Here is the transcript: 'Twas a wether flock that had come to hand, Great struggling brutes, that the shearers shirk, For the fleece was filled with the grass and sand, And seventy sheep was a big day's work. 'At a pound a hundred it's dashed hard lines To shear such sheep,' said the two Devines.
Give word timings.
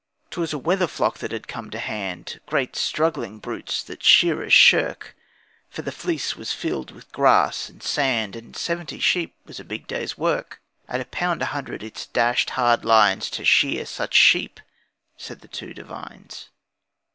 'Twas 0.31 0.51
a 0.51 0.57
wether 0.57 0.87
flock 0.87 1.19
that 1.19 1.31
had 1.31 1.47
come 1.47 1.69
to 1.69 1.77
hand, 1.77 2.41
Great 2.47 2.75
struggling 2.75 3.37
brutes, 3.37 3.83
that 3.83 3.99
the 3.99 4.03
shearers 4.03 4.51
shirk, 4.51 5.15
For 5.69 5.83
the 5.83 5.91
fleece 5.91 6.35
was 6.35 6.51
filled 6.53 6.89
with 6.89 7.11
the 7.11 7.13
grass 7.15 7.69
and 7.69 7.83
sand, 7.83 8.35
And 8.35 8.55
seventy 8.57 8.99
sheep 8.99 9.35
was 9.45 9.59
a 9.59 9.63
big 9.63 9.85
day's 9.85 10.17
work. 10.17 10.59
'At 10.87 11.01
a 11.01 11.05
pound 11.05 11.43
a 11.43 11.53
hundred 11.53 11.83
it's 11.83 12.07
dashed 12.07 12.49
hard 12.57 12.83
lines 12.83 13.29
To 13.29 13.45
shear 13.45 13.85
such 13.85 14.15
sheep,' 14.15 14.59
said 15.17 15.41
the 15.41 15.47
two 15.47 15.71
Devines. 15.71 16.49